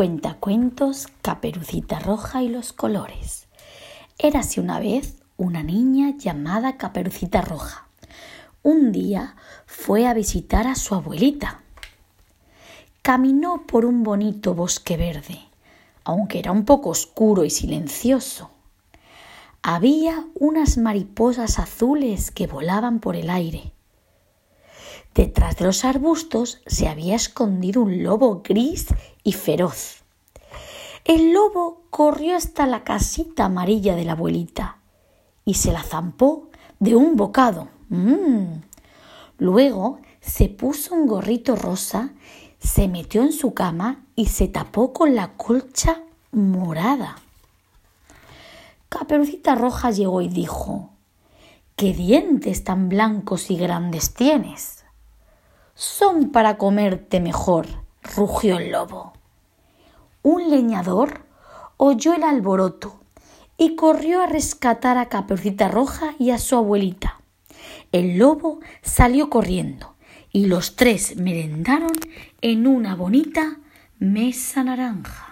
Cuentacuentos, 0.00 1.08
Caperucita 1.20 1.98
Roja 1.98 2.42
y 2.42 2.48
los 2.48 2.72
colores. 2.72 3.48
Érase 4.16 4.58
una 4.58 4.80
vez 4.80 5.18
una 5.36 5.62
niña 5.62 6.16
llamada 6.16 6.78
Caperucita 6.78 7.42
Roja. 7.42 7.86
Un 8.62 8.92
día 8.92 9.36
fue 9.66 10.06
a 10.06 10.14
visitar 10.14 10.66
a 10.66 10.74
su 10.74 10.94
abuelita. 10.94 11.60
Caminó 13.02 13.66
por 13.66 13.84
un 13.84 14.02
bonito 14.02 14.54
bosque 14.54 14.96
verde, 14.96 15.38
aunque 16.02 16.38
era 16.38 16.50
un 16.50 16.64
poco 16.64 16.88
oscuro 16.88 17.44
y 17.44 17.50
silencioso. 17.50 18.50
Había 19.62 20.24
unas 20.32 20.78
mariposas 20.78 21.58
azules 21.58 22.30
que 22.30 22.46
volaban 22.46 23.00
por 23.00 23.16
el 23.16 23.28
aire. 23.28 23.74
Detrás 25.14 25.56
de 25.56 25.64
los 25.64 25.84
arbustos 25.84 26.60
se 26.66 26.88
había 26.88 27.16
escondido 27.16 27.82
un 27.82 28.02
lobo 28.02 28.42
gris 28.44 28.86
y 29.24 29.32
feroz. 29.32 30.04
El 31.04 31.32
lobo 31.32 31.82
corrió 31.90 32.36
hasta 32.36 32.66
la 32.66 32.84
casita 32.84 33.46
amarilla 33.46 33.96
de 33.96 34.04
la 34.04 34.12
abuelita 34.12 34.78
y 35.44 35.54
se 35.54 35.72
la 35.72 35.82
zampó 35.82 36.48
de 36.78 36.94
un 36.94 37.16
bocado. 37.16 37.68
¡Mmm! 37.88 38.60
Luego 39.38 40.00
se 40.20 40.48
puso 40.48 40.94
un 40.94 41.06
gorrito 41.06 41.56
rosa, 41.56 42.12
se 42.60 42.88
metió 42.88 43.22
en 43.22 43.32
su 43.32 43.54
cama 43.54 44.04
y 44.14 44.26
se 44.26 44.48
tapó 44.48 44.92
con 44.92 45.14
la 45.14 45.32
colcha 45.32 46.02
morada. 46.30 47.16
Caperucita 48.88 49.54
Roja 49.54 49.90
llegó 49.90 50.20
y 50.20 50.28
dijo 50.28 50.90
¿Qué 51.74 51.94
dientes 51.94 52.64
tan 52.64 52.88
blancos 52.88 53.50
y 53.50 53.56
grandes 53.56 54.12
tienes? 54.12 54.79
Son 55.82 56.28
para 56.28 56.58
comerte 56.58 57.20
mejor, 57.20 57.66
rugió 58.14 58.58
el 58.58 58.72
lobo. 58.72 59.14
Un 60.22 60.50
leñador 60.50 61.24
oyó 61.78 62.12
el 62.12 62.22
alboroto 62.22 63.00
y 63.56 63.76
corrió 63.76 64.22
a 64.22 64.26
rescatar 64.26 64.98
a 64.98 65.08
Caperucita 65.08 65.68
Roja 65.68 66.14
y 66.18 66.32
a 66.32 66.38
su 66.38 66.56
abuelita. 66.56 67.22
El 67.92 68.18
lobo 68.18 68.60
salió 68.82 69.30
corriendo 69.30 69.94
y 70.30 70.48
los 70.48 70.76
tres 70.76 71.16
merendaron 71.16 71.92
en 72.42 72.66
una 72.66 72.94
bonita 72.94 73.56
mesa 73.98 74.62
naranja. 74.62 75.29